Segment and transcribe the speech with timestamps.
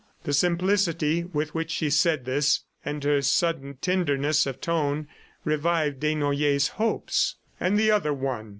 [0.23, 5.07] The simplicity with which she said this and her sudden tenderness of tone
[5.43, 7.35] revived Desnoyers' hopes.
[7.59, 8.49] "And the other one?"